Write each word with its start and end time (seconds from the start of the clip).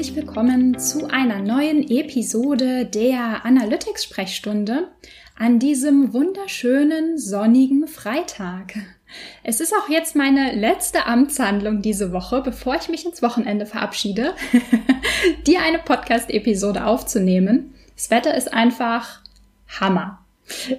herzlich 0.00 0.16
willkommen 0.16 0.78
zu 0.78 1.10
einer 1.10 1.40
neuen 1.40 1.86
Episode 1.90 2.86
der 2.86 3.44
Analytics-Sprechstunde 3.44 4.88
an 5.36 5.58
diesem 5.58 6.14
wunderschönen 6.14 7.18
sonnigen 7.18 7.86
Freitag. 7.86 8.72
Es 9.44 9.60
ist 9.60 9.74
auch 9.74 9.90
jetzt 9.90 10.16
meine 10.16 10.54
letzte 10.54 11.04
Amtshandlung 11.04 11.82
diese 11.82 12.12
Woche, 12.12 12.40
bevor 12.40 12.76
ich 12.76 12.88
mich 12.88 13.04
ins 13.04 13.20
Wochenende 13.20 13.66
verabschiede, 13.66 14.32
dir 15.46 15.60
eine 15.60 15.80
Podcast-Episode 15.80 16.86
aufzunehmen. 16.86 17.74
Das 17.94 18.10
Wetter 18.10 18.34
ist 18.34 18.54
einfach 18.54 19.20
Hammer. 19.68 20.24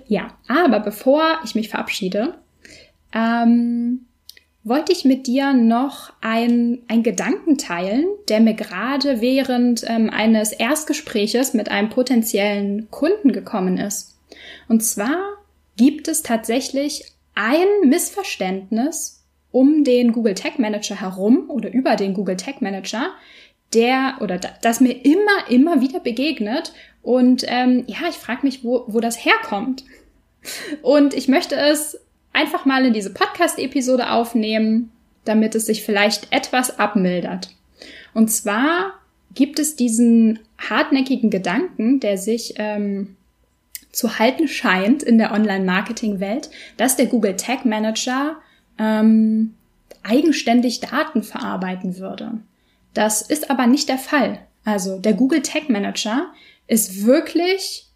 Ja, 0.08 0.36
aber 0.48 0.80
bevor 0.80 1.42
ich 1.44 1.54
mich 1.54 1.70
verabschiede, 1.70 2.40
ähm, 3.14 4.08
wollte 4.64 4.92
ich 4.92 5.06
mit 5.06 5.26
dir 5.26 5.54
noch 5.54 6.14
ein, 6.22 6.80
ein 6.88 7.02
Gedanken 7.02 7.58
teilen, 7.58 8.06
der 8.30 8.40
mir 8.40 8.54
gerade 8.54 9.22
während 9.22 9.84
ähm, 9.88 10.10
eines 10.10 10.52
Erstgespräches 10.52 11.54
mit 11.54 11.70
einem 11.70 11.90
potenziellen 11.90 12.90
Kunden 12.92 13.32
gekommen 13.32 13.78
ist. 13.78 14.18
Und 14.68 14.84
zwar 14.84 15.20
gibt 15.78 16.08
es 16.08 16.22
tatsächlich 16.22 17.04
ein 17.34 17.90
Missverständnis 17.90 19.24
um 19.52 19.84
den 19.84 20.12
Google 20.12 20.36
Tag 20.36 20.60
Manager 20.60 21.02
herum 21.02 21.50
oder 21.50 21.74
über 21.74 21.96
den 21.96 22.14
Google 22.14 22.38
Tag 22.38 22.62
Manager, 22.62 23.12
der 23.74 24.18
oder 24.22 24.38
das 24.38 24.80
mir 24.80 24.94
immer, 24.94 25.50
immer 25.50 25.82
wieder 25.82 26.00
begegnet. 26.00 26.74
Und 27.02 27.44
ähm, 27.48 27.84
ja, 27.88 28.08
ich 28.10 28.16
frage 28.16 28.46
mich, 28.46 28.64
wo, 28.64 28.86
wo 28.88 29.00
das 29.00 29.26
herkommt. 29.26 29.84
Und 30.82 31.14
ich 31.14 31.28
möchte 31.28 31.56
es 31.56 32.00
einfach 32.34 32.66
mal 32.66 32.86
in 32.86 32.94
diese 32.94 33.14
Podcast-Episode 33.14 34.12
aufnehmen, 34.12 34.92
damit 35.26 35.56
es 35.56 35.66
sich 35.66 35.84
vielleicht 35.84 36.32
etwas 36.32 36.80
abmildert. 36.80 37.56
Und 38.14 38.30
zwar 38.30 38.94
gibt 39.34 39.60
es 39.60 39.76
diesen 39.76 40.40
hartnäckigen 40.58 41.30
Gedanken, 41.30 42.00
der 42.00 42.18
sich 42.18 42.56
ähm, 42.58 43.16
zu 43.92 44.20
halten 44.20 44.48
scheint 44.48 45.04
in 45.04 45.18
der 45.18 45.32
Online-Marketing-Welt, 45.32 46.50
dass 46.78 46.96
der 46.96 47.08
Google 47.08 47.36
Tag 47.36 47.66
Manager 47.66 48.38
ähm, 48.78 49.54
eigenständig 50.04 50.80
Daten 50.80 51.24
verarbeiten 51.24 51.98
würde. 51.98 52.40
Das 52.94 53.22
ist 53.22 53.50
aber 53.50 53.68
nicht 53.68 53.90
der 53.90 53.98
Fall. 53.98 54.40
Also 54.64 55.00
der 55.00 55.14
Google 55.14 55.42
Tag 55.42 55.70
Manager 55.70 56.32
ist 56.68 57.06
wirklich 57.06 57.88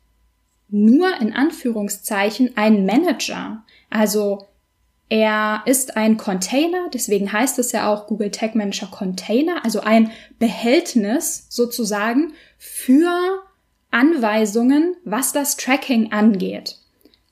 nur 0.69 1.19
in 1.21 1.33
Anführungszeichen 1.33 2.51
ein 2.55 2.85
Manager. 2.85 3.63
Also 3.89 4.47
er 5.09 5.61
ist 5.65 5.97
ein 5.97 6.17
Container, 6.17 6.89
deswegen 6.93 7.31
heißt 7.31 7.59
es 7.59 7.71
ja 7.71 7.93
auch 7.93 8.07
Google 8.07 8.31
Tag 8.31 8.55
Manager 8.55 8.87
Container, 8.87 9.63
also 9.63 9.81
ein 9.81 10.11
Behältnis 10.39 11.45
sozusagen 11.49 12.33
für 12.57 13.43
Anweisungen, 13.91 14.95
was 15.05 15.31
das 15.31 15.57
Tracking 15.57 16.11
angeht. 16.11 16.77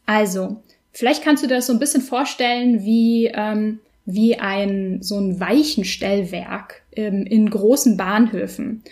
Also, 0.06 0.62
vielleicht 0.92 1.24
kannst 1.24 1.44
du 1.44 1.48
dir 1.48 1.56
das 1.56 1.68
so 1.68 1.74
ein 1.74 1.80
bisschen 1.80 2.02
vorstellen 2.02 2.84
wie, 2.84 3.32
ähm, 3.34 3.80
wie 4.06 4.38
ein, 4.38 5.02
so 5.02 5.18
ein 5.18 5.40
Weichenstellwerk 5.40 6.84
ähm, 6.96 7.26
in 7.26 7.50
großen 7.50 7.98
Bahnhöfen. 7.98 8.84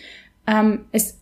Ähm, 0.46 0.86
es, 0.90 1.18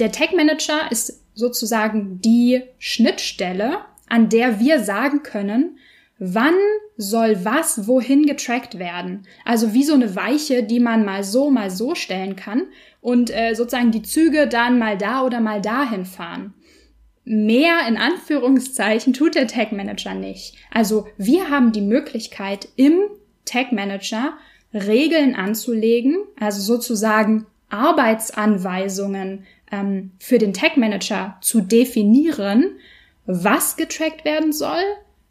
der 0.00 0.10
Tag 0.10 0.34
Manager 0.34 0.90
ist 0.90 1.20
sozusagen 1.34 2.20
die 2.20 2.62
Schnittstelle, 2.78 3.78
an 4.08 4.28
der 4.28 4.60
wir 4.60 4.80
sagen 4.80 5.22
können, 5.22 5.78
wann 6.18 6.54
soll 6.96 7.44
was 7.44 7.86
wohin 7.86 8.24
getrackt 8.24 8.78
werden. 8.78 9.26
Also 9.44 9.74
wie 9.74 9.82
so 9.84 9.94
eine 9.94 10.14
Weiche, 10.14 10.62
die 10.62 10.80
man 10.80 11.04
mal 11.04 11.24
so, 11.24 11.50
mal 11.50 11.70
so 11.70 11.94
stellen 11.94 12.36
kann 12.36 12.62
und 13.00 13.30
äh, 13.30 13.54
sozusagen 13.54 13.90
die 13.90 14.02
Züge 14.02 14.46
dann 14.46 14.78
mal 14.78 14.96
da 14.96 15.22
oder 15.22 15.40
mal 15.40 15.60
dahin 15.60 16.04
fahren. 16.04 16.54
Mehr 17.24 17.88
in 17.88 17.96
Anführungszeichen 17.96 19.12
tut 19.12 19.34
der 19.34 19.48
Tag 19.48 19.72
Manager 19.72 20.14
nicht. 20.14 20.56
Also 20.70 21.06
wir 21.16 21.48
haben 21.50 21.72
die 21.72 21.80
Möglichkeit 21.80 22.68
im 22.76 22.98
Tag 23.44 23.72
Manager 23.72 24.34
Regeln 24.72 25.34
anzulegen, 25.34 26.18
also 26.38 26.60
sozusagen 26.60 27.46
Arbeitsanweisungen 27.70 29.46
ähm, 29.72 30.12
für 30.18 30.38
den 30.38 30.52
Tag 30.52 30.76
Manager 30.76 31.38
zu 31.40 31.60
definieren, 31.60 32.76
was 33.26 33.76
getrackt 33.76 34.24
werden 34.24 34.52
soll, 34.52 34.82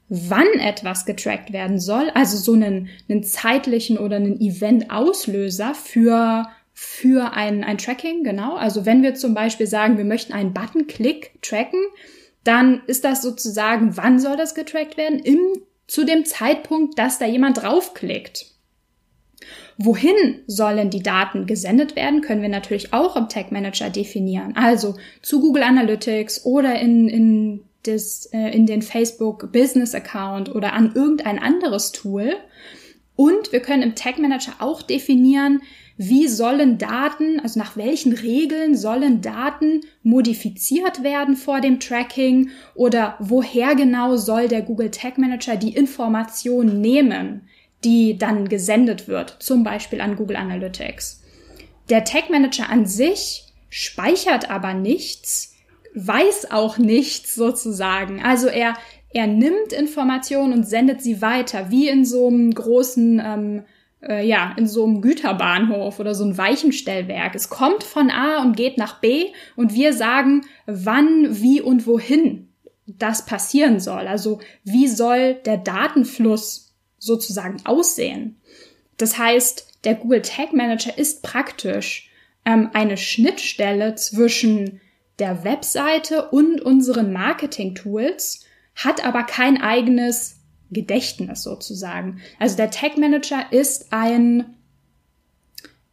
wann 0.09 0.47
etwas 0.59 1.05
getrackt 1.05 1.53
werden 1.53 1.79
soll, 1.79 2.09
also 2.13 2.37
so 2.37 2.53
einen, 2.53 2.89
einen 3.09 3.23
zeitlichen 3.23 3.97
oder 3.97 4.17
einen 4.17 4.39
Event-Auslöser 4.39 5.73
für 5.73 6.47
für 6.75 7.33
ein, 7.33 7.63
ein 7.63 7.77
Tracking, 7.77 8.23
genau. 8.23 8.55
Also 8.55 8.85
wenn 8.85 9.03
wir 9.03 9.13
zum 9.13 9.35
Beispiel 9.35 9.67
sagen, 9.67 9.97
wir 9.97 10.05
möchten 10.05 10.33
einen 10.33 10.53
Button-Click 10.53 11.39
tracken, 11.41 11.79
dann 12.43 12.81
ist 12.87 13.05
das 13.05 13.21
sozusagen, 13.21 13.95
wann 13.95 14.19
soll 14.19 14.35
das 14.35 14.55
getrackt 14.55 14.97
werden? 14.97 15.19
Im, 15.19 15.39
zu 15.87 16.03
dem 16.03 16.25
Zeitpunkt, 16.25 16.97
dass 16.97 17.19
da 17.19 17.25
jemand 17.25 17.61
draufklickt. 17.61 18.47
Wohin 19.77 20.43
sollen 20.47 20.89
die 20.89 21.03
Daten 21.03 21.45
gesendet 21.45 21.95
werden, 21.95 22.21
können 22.21 22.41
wir 22.41 22.49
natürlich 22.49 22.93
auch 22.93 23.15
im 23.15 23.29
Tag 23.29 23.51
Manager 23.51 23.89
definieren. 23.89 24.55
Also 24.55 24.95
zu 25.21 25.41
Google 25.41 25.63
Analytics 25.63 26.45
oder 26.45 26.79
in, 26.79 27.07
in 27.07 27.63
das, 27.83 28.25
äh, 28.33 28.49
in 28.49 28.65
den 28.65 28.81
Facebook 28.81 29.51
Business 29.51 29.93
Account 29.93 30.53
oder 30.53 30.73
an 30.73 30.93
irgendein 30.95 31.39
anderes 31.39 31.91
Tool. 31.91 32.35
Und 33.15 33.51
wir 33.51 33.59
können 33.59 33.83
im 33.83 33.95
Tag 33.95 34.17
Manager 34.17 34.53
auch 34.59 34.81
definieren, 34.81 35.61
wie 35.97 36.27
sollen 36.27 36.79
Daten, 36.79 37.39
also 37.39 37.59
nach 37.59 37.77
welchen 37.77 38.13
Regeln 38.13 38.75
sollen 38.75 39.21
Daten 39.21 39.81
modifiziert 40.01 41.03
werden 41.03 41.35
vor 41.35 41.61
dem 41.61 41.79
Tracking 41.79 42.49
oder 42.73 43.15
woher 43.19 43.75
genau 43.75 44.17
soll 44.17 44.47
der 44.47 44.63
Google 44.63 44.89
Tag 44.89 45.19
Manager 45.19 45.55
die 45.55 45.75
Information 45.75 46.81
nehmen, 46.81 47.47
die 47.83 48.17
dann 48.17 48.49
gesendet 48.49 49.07
wird, 49.07 49.37
zum 49.39 49.63
Beispiel 49.63 50.01
an 50.01 50.15
Google 50.15 50.37
Analytics. 50.37 51.21
Der 51.89 52.03
Tag 52.03 52.29
Manager 52.31 52.69
an 52.69 52.87
sich 52.87 53.43
speichert 53.69 54.49
aber 54.49 54.73
nichts, 54.73 55.52
weiß 55.95 56.51
auch 56.51 56.77
nichts 56.77 57.35
sozusagen. 57.35 58.23
Also 58.23 58.47
er, 58.47 58.75
er 59.13 59.27
nimmt 59.27 59.73
Informationen 59.73 60.53
und 60.53 60.67
sendet 60.67 61.01
sie 61.01 61.21
weiter, 61.21 61.69
wie 61.69 61.87
in 61.87 62.05
so 62.05 62.27
einem 62.27 62.51
großen, 62.51 63.21
ähm, 63.23 63.63
äh, 64.01 64.25
ja, 64.25 64.53
in 64.57 64.67
so 64.67 64.85
einem 64.85 65.01
Güterbahnhof 65.01 65.99
oder 65.99 66.15
so 66.15 66.25
ein 66.25 66.37
Weichenstellwerk. 66.37 67.35
Es 67.35 67.49
kommt 67.49 67.83
von 67.83 68.09
A 68.09 68.41
und 68.41 68.57
geht 68.57 68.77
nach 68.77 68.99
B 68.99 69.27
und 69.55 69.73
wir 69.73 69.93
sagen, 69.93 70.45
wann, 70.65 71.41
wie 71.41 71.61
und 71.61 71.85
wohin 71.85 72.49
das 72.85 73.25
passieren 73.25 73.79
soll. 73.79 74.07
Also 74.07 74.39
wie 74.63 74.87
soll 74.87 75.35
der 75.35 75.57
Datenfluss 75.57 76.73
sozusagen 76.97 77.57
aussehen. 77.65 78.37
Das 78.97 79.17
heißt, 79.17 79.79
der 79.83 79.95
Google 79.95 80.21
Tag 80.21 80.53
Manager 80.53 80.97
ist 80.97 81.21
praktisch 81.21 82.09
ähm, 82.45 82.69
eine 82.73 82.97
Schnittstelle 82.97 83.95
zwischen 83.95 84.79
der 85.19 85.43
Webseite 85.43 86.29
und 86.29 86.61
unseren 86.61 87.13
Marketing-Tools, 87.13 88.45
hat 88.75 89.05
aber 89.05 89.23
kein 89.23 89.61
eigenes 89.61 90.37
Gedächtnis 90.71 91.43
sozusagen. 91.43 92.21
Also 92.39 92.57
der 92.57 92.71
Tag 92.71 92.97
Manager 92.97 93.45
ist 93.51 93.93
ein, 93.93 94.57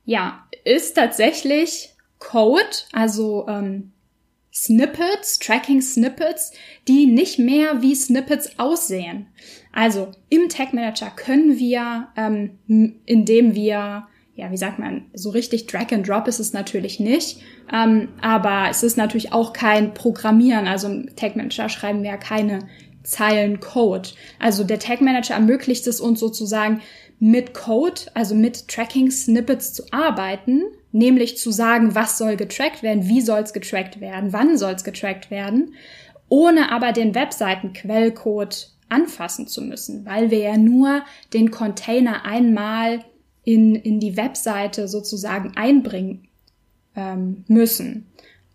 ja, 0.05 0.47
ist 0.65 0.95
tatsächlich 0.95 1.95
Code, 2.19 2.65
also 2.93 3.47
ähm, 3.49 3.93
Snippets, 4.53 5.39
Tracking 5.39 5.81
Snippets, 5.81 6.53
die 6.89 7.07
nicht 7.07 7.39
mehr 7.39 7.83
wie 7.83 7.95
Snippets 7.95 8.59
aussehen. 8.59 9.27
Also 9.73 10.11
im 10.29 10.49
Tag 10.49 10.73
Manager 10.73 11.11
können 11.11 11.59
wir, 11.59 12.09
ähm, 12.17 12.59
indem 13.07 13.55
wir 13.55 14.09
ja, 14.35 14.51
wie 14.51 14.57
sagt 14.57 14.79
man, 14.79 15.07
so 15.13 15.31
richtig 15.31 15.67
Drag 15.67 15.93
and 15.93 16.09
Drop 16.09 16.27
ist 16.27 16.39
es 16.39 16.53
natürlich 16.53 17.01
nicht. 17.01 17.41
Ähm, 17.73 18.09
aber 18.21 18.69
es 18.71 18.83
ist 18.83 18.97
natürlich 18.97 19.33
auch 19.33 19.53
kein 19.53 19.93
Programmieren. 19.93 20.67
Also 20.67 20.89
im 20.89 21.15
Tag 21.17 21.37
Manager 21.37 21.69
schreiben 21.69 22.03
wir 22.03 22.11
ja 22.11 22.17
keine 22.17 22.61
Zeilen 23.03 23.61
Code. 23.61 24.11
Also 24.39 24.65
der 24.65 24.79
Tag 24.79 25.01
Manager 25.01 25.35
ermöglicht 25.35 25.87
es 25.87 26.01
uns 26.01 26.21
sozusagen 26.21 26.81
mit 27.19 27.53
Code, 27.53 28.03
also 28.15 28.35
mit 28.35 28.69
Tracking 28.69 29.11
Snippets 29.11 29.75
zu 29.75 29.85
arbeiten, 29.91 30.63
nämlich 30.93 31.37
zu 31.37 31.51
sagen, 31.51 31.95
was 31.95 32.17
soll 32.17 32.37
getrackt 32.37 32.83
werden, 32.83 33.09
wie 33.09 33.21
soll 33.21 33.41
es 33.41 33.53
getrackt 33.53 34.01
werden, 34.01 34.33
wann 34.33 34.57
soll 34.57 34.73
es 34.73 34.85
getrackt 34.85 35.31
werden, 35.31 35.75
ohne 36.29 36.73
aber 36.73 36.93
den 36.93 37.15
Webseiten-Quellcode 37.15 38.71
anfassen 38.89 39.47
zu 39.47 39.63
müssen, 39.63 40.07
weil 40.07 40.31
wir 40.31 40.39
ja 40.39 40.57
nur 40.57 41.03
den 41.33 41.51
Container 41.51 42.25
einmal 42.25 43.05
in, 43.45 43.75
in 43.75 44.01
die 44.01 44.17
Webseite 44.17 44.89
sozusagen 44.89 45.53
einbringen 45.57 46.29
ähm, 46.97 47.45
müssen. 47.49 48.07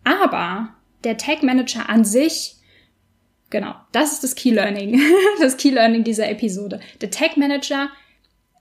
Aber 0.03 0.69
der 1.03 1.17
Tag 1.17 1.43
Manager 1.43 1.89
an 1.89 2.05
sich, 2.05 2.55
genau, 3.49 3.73
das 3.91 4.13
ist 4.13 4.23
das 4.23 4.35
Key 4.35 4.51
Learning, 4.51 5.01
das 5.39 5.57
Key 5.57 5.71
Learning 5.71 6.03
dieser 6.03 6.29
Episode. 6.29 6.79
Der 7.01 7.11
Tag 7.11 7.37
Manager 7.37 7.89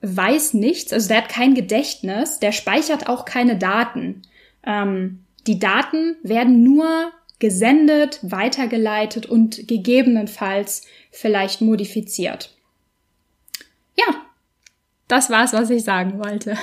weiß 0.00 0.54
nichts, 0.54 0.92
also 0.92 1.08
der 1.08 1.18
hat 1.18 1.28
kein 1.28 1.54
Gedächtnis, 1.54 2.38
der 2.38 2.52
speichert 2.52 3.08
auch 3.08 3.24
keine 3.24 3.56
Daten. 3.56 4.22
Ähm, 4.64 5.24
die 5.46 5.58
Daten 5.58 6.16
werden 6.22 6.62
nur 6.62 7.12
gesendet, 7.38 8.20
weitergeleitet 8.22 9.26
und 9.26 9.68
gegebenenfalls 9.68 10.86
vielleicht 11.10 11.60
modifiziert. 11.60 12.54
Ja, 13.96 14.14
das 15.08 15.30
war's, 15.30 15.52
was 15.52 15.70
ich 15.70 15.84
sagen 15.84 16.18
wollte. 16.18 16.56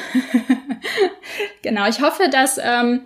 genau, 1.61 1.87
ich 1.87 2.01
hoffe, 2.01 2.29
dass 2.31 2.59
ähm, 2.61 3.01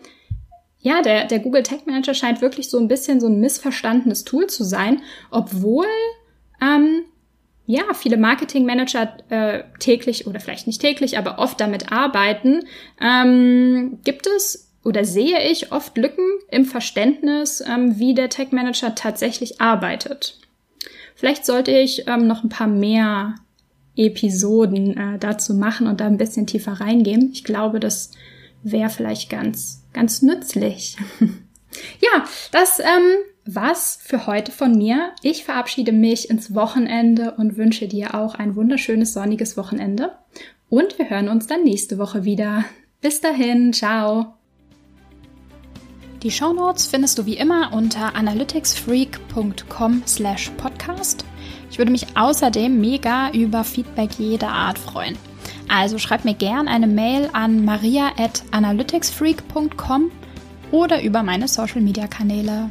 ja 0.80 1.02
der, 1.02 1.26
der 1.26 1.40
Google 1.40 1.64
Tag 1.64 1.88
Manager 1.88 2.14
scheint 2.14 2.42
wirklich 2.42 2.70
so 2.70 2.80
ein 2.80 2.88
bisschen 2.88 3.20
so 3.20 3.28
ein 3.28 3.40
missverstandenes 3.40 4.24
Tool 4.24 4.48
zu 4.48 4.64
sein, 4.64 5.02
obwohl 5.32 5.88
ähm, 6.62 7.04
ja 7.66 7.84
viele 7.94 8.18
Marketing 8.18 8.66
Manager 8.66 9.18
äh, 9.30 9.64
täglich 9.80 10.28
oder 10.28 10.40
vielleicht 10.40 10.68
nicht 10.68 10.82
täglich, 10.82 11.18
aber 11.18 11.40
oft 11.40 11.60
damit 11.60 11.92
arbeiten, 11.92 12.66
ähm, 13.02 14.00
gibt 14.04 14.28
es 14.28 14.72
oder 14.84 15.04
sehe 15.04 15.42
ich 15.50 15.72
oft 15.72 15.98
Lücken 15.98 16.28
im 16.52 16.64
Verständnis, 16.64 17.62
ähm, 17.68 17.98
wie 17.98 18.14
der 18.14 18.30
Tech 18.30 18.52
Manager 18.52 18.94
tatsächlich 18.94 19.60
arbeitet. 19.60 20.40
Vielleicht 21.16 21.46
sollte 21.46 21.72
ich 21.72 22.08
ähm, 22.08 22.28
noch 22.28 22.44
ein 22.44 22.50
paar 22.50 22.68
mehr 22.68 23.36
Episoden 23.96 24.98
äh, 24.98 25.20
dazu 25.20 25.54
machen 25.54 25.88
und 25.88 26.02
da 26.02 26.08
ein 26.08 26.18
bisschen 26.18 26.48
tiefer 26.48 26.74
reingehen. 26.74 27.32
Ich 27.32 27.44
glaube, 27.44 27.80
das 27.80 28.12
wäre 28.64 28.90
vielleicht 28.90 29.30
ganz, 29.30 29.84
ganz 29.94 30.22
nützlich. 30.22 30.98
ja, 31.20 32.26
das 32.52 32.80
ähm, 32.80 33.16
war's 33.46 34.00
für 34.02 34.28
heute 34.28 34.52
von 34.52 34.78
mir. 34.78 35.12
Ich 35.22 35.46
verabschiede 35.46 35.92
mich 35.92 36.30
ins 36.30 36.54
Wochenende 36.54 37.36
und 37.38 37.58
wünsche 37.58 37.88
dir 37.88 38.16
auch 38.16 38.36
ein 38.36 38.56
wunderschönes 38.56 39.14
sonniges 39.14 39.56
Wochenende. 39.56 40.14
Und 40.70 40.98
wir 40.98 41.10
hören 41.10 41.30
uns 41.30 41.48
dann 41.48 41.64
nächste 41.64 41.98
Woche 41.98 42.26
wieder. 42.26 42.66
Bis 43.02 43.22
dahin, 43.22 43.72
ciao. 43.72 44.34
Die 46.24 46.32
Shownotes 46.32 46.88
findest 46.88 47.20
du 47.20 47.28
wie 47.28 47.38
immer 47.38 47.72
unter 47.72 48.16
analyticsfreak.com 48.16 50.04
slash 50.08 50.50
podcast. 50.58 51.24
Ich 51.76 51.78
würde 51.78 51.92
mich 51.92 52.16
außerdem 52.16 52.80
mega 52.80 53.32
über 53.32 53.66
Feedback 53.66 54.12
jeder 54.18 54.48
Art 54.48 54.80
freuen. 54.80 55.18
Also 55.68 55.98
schreib 55.98 56.24
mir 56.24 56.34
gern 56.34 56.70
eine 56.70 56.88
Mail 56.88 57.30
an 57.34 57.66
maria 57.66 58.14
at 58.18 58.44
analyticsfreak.com 58.52 60.10
oder 60.72 61.04
über 61.04 61.22
meine 61.22 61.50
Social 61.50 61.82
Media 61.82 62.08
Kanäle. 62.08 62.70